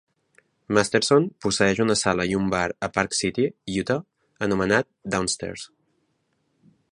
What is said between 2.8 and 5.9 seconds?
a Park City, Utah, anomenat "Downstairs".